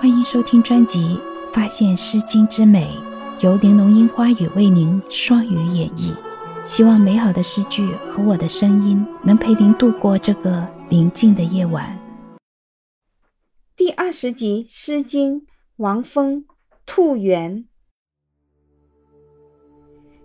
[0.00, 0.98] 欢迎收听专辑
[1.52, 2.86] 《发现诗经之美》，
[3.44, 6.10] 由玲珑樱花雨为您双语演绎。
[6.64, 11.98] 希望美好的诗句和我的声音能陪您度过这个宁静的夜晚。
[13.76, 15.40] 第二十集《诗经》
[15.76, 16.44] 王风
[16.86, 17.56] 《兔园》。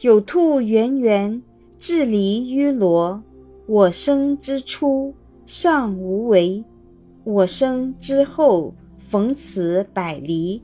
[0.00, 1.42] 有兔圆圆，
[1.78, 3.22] 至离于罗。
[3.66, 5.14] 我生之初，
[5.44, 6.64] 尚无为；
[7.22, 8.74] 我生之后，
[9.10, 10.60] 逢此百离，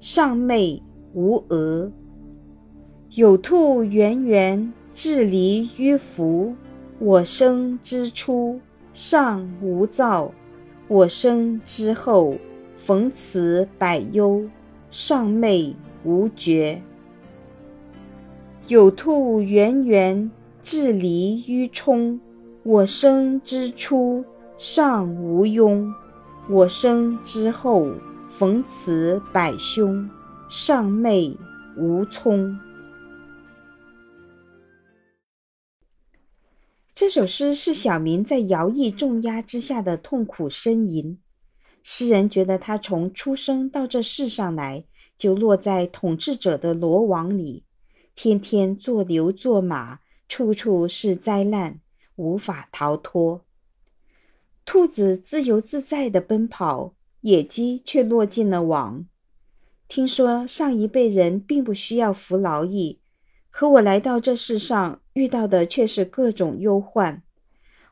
[0.00, 1.92] 尚昧无额。
[3.10, 6.56] 有兔圆圆，至离于夫。
[6.98, 8.58] 我生之初，
[8.92, 10.32] 尚无造；
[10.88, 12.34] 我生之后，
[12.76, 14.42] 逢此百忧，
[14.90, 16.82] 尚昧无绝。
[18.66, 20.28] 有兔圆圆，
[20.64, 22.18] 至离于冲。
[22.64, 24.24] 我生之初，
[24.58, 25.92] 尚无庸；
[26.46, 27.90] 我生之后，
[28.30, 30.10] 逢此百凶，
[30.50, 31.34] 尚昧
[31.74, 32.60] 无聪。
[36.94, 41.18] 这首诗是小明在徭役重压之下的痛苦呻吟。
[41.82, 44.84] 诗人觉得他从出生到这世上来，
[45.16, 47.64] 就落在统治者的罗网里，
[48.14, 51.80] 天天做牛做马，处处是灾难。
[52.16, 53.46] 无法逃脱。
[54.64, 59.06] 兔子自由自在地奔跑，野鸡却落进了网。
[59.86, 63.00] 听说上一辈人并不需要服劳役，
[63.50, 67.22] 可我来到这世上遇到的却是各种忧患。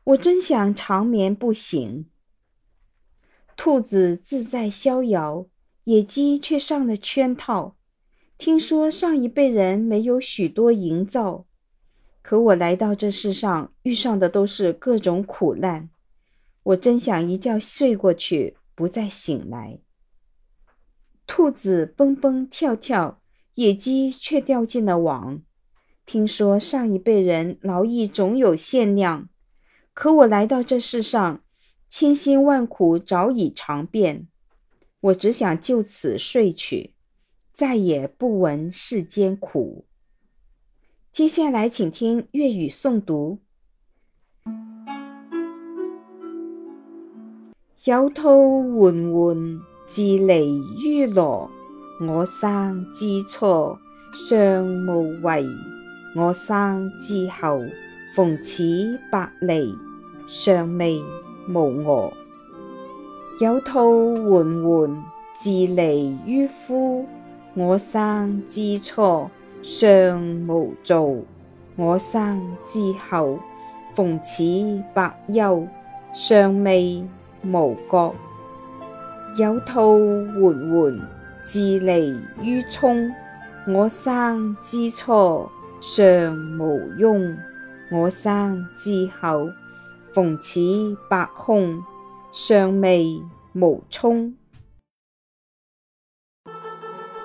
[0.04, 2.06] 我真想长眠不醒。
[3.54, 5.46] 兔子自在逍遥，
[5.84, 7.76] 野鸡却上了圈套。
[8.38, 11.44] 听说上一辈人没有许多营造。
[12.22, 15.90] 可我来到这世上，遇上的都是各种苦难。
[16.64, 19.80] 我真想一觉睡过去，不再醒来。
[21.26, 23.20] 兔子蹦蹦跳跳，
[23.54, 25.42] 野鸡却掉进了网。
[26.04, 29.28] 听说上一辈人劳役总有限量，
[29.94, 31.42] 可我来到这世上，
[31.88, 34.28] 千辛万苦早已尝遍。
[35.00, 36.94] 我只想就此睡去，
[37.52, 39.86] 再也不闻世间苦。
[41.10, 43.40] 接下来，请听粤语诵读。
[47.84, 51.50] 有兔缓缓自离于罗，
[52.00, 53.76] 我生之初
[54.12, 55.42] 尚无为；
[56.14, 57.60] 我生之后
[58.14, 58.62] 逢此
[59.10, 59.74] 百离，
[60.28, 61.02] 尚未
[61.48, 62.12] 无我。
[63.40, 65.04] 有兔缓缓
[65.34, 67.04] 自离于夫，
[67.54, 69.28] 我生之初。
[69.60, 71.04] 尚无造，
[71.74, 73.40] 我生之后，
[73.96, 74.44] 逢此
[74.94, 75.66] 百忧，
[76.12, 77.04] 尚未
[77.44, 78.14] 无觉。
[79.36, 81.00] 有兔缓缓
[81.42, 83.10] 自离于冲，
[83.66, 85.48] 我生之初
[85.80, 87.36] 尚无庸，
[87.90, 89.48] 我生之后，
[90.14, 90.60] 逢此
[91.08, 91.82] 百空，
[92.32, 93.22] 尚未
[93.54, 94.34] 无冲。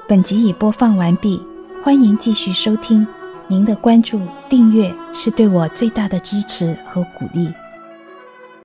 [0.07, 1.41] 本集已播放完毕。
[1.83, 3.05] 欢迎继续收听，
[3.47, 7.49] 您的关注、订阅是对我最大的支持和鼓励。